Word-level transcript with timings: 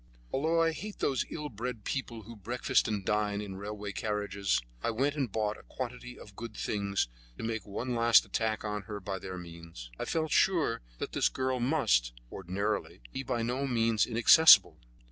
Although 0.33 0.59
I 0.63 0.71
hate 0.71 0.97
those 0.97 1.25
ill 1.29 1.49
bred 1.49 1.83
people 1.83 2.23
who 2.23 2.35
breakfast 2.35 2.87
and 2.87 3.05
dine 3.05 3.39
in 3.39 3.57
railway 3.57 3.91
carriages, 3.91 4.59
I 4.81 4.89
went 4.89 5.13
and 5.15 5.31
bought 5.31 5.59
a 5.59 5.63
quantity 5.69 6.17
of 6.17 6.35
good 6.35 6.57
things 6.57 7.07
to 7.37 7.43
make 7.43 7.67
one 7.67 7.93
last 7.93 8.25
attack 8.25 8.63
on 8.65 8.81
her 8.89 8.99
by 8.99 9.19
their 9.19 9.37
means. 9.37 9.91
I 9.99 10.05
felt 10.05 10.31
sure 10.31 10.81
that 10.97 11.11
this 11.11 11.29
girl 11.29 11.59
must, 11.59 12.13
ordinarily, 12.31 13.01
be 13.13 13.21
by 13.21 13.43
no 13.43 13.67
means 13.67 14.07
inaccessible. 14.07 14.79